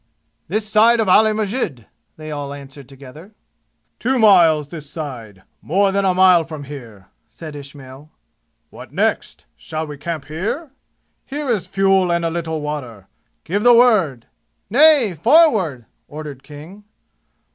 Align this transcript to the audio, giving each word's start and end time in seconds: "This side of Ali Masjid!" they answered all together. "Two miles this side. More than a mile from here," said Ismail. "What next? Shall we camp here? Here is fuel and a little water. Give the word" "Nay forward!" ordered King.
"This 0.47 0.67
side 0.67 0.99
of 0.99 1.07
Ali 1.07 1.31
Masjid!" 1.31 1.85
they 2.17 2.31
answered 2.31 2.85
all 2.87 2.87
together. 2.87 3.35
"Two 3.99 4.17
miles 4.17 4.69
this 4.69 4.89
side. 4.89 5.43
More 5.61 5.91
than 5.91 6.05
a 6.05 6.13
mile 6.15 6.43
from 6.43 6.63
here," 6.63 7.09
said 7.29 7.55
Ismail. 7.55 8.09
"What 8.71 8.91
next? 8.91 9.45
Shall 9.55 9.85
we 9.85 9.97
camp 9.99 10.25
here? 10.25 10.71
Here 11.27 11.51
is 11.51 11.67
fuel 11.67 12.11
and 12.11 12.25
a 12.25 12.31
little 12.31 12.61
water. 12.61 13.09
Give 13.43 13.61
the 13.61 13.75
word" 13.75 14.25
"Nay 14.71 15.13
forward!" 15.13 15.85
ordered 16.07 16.41
King. 16.41 16.83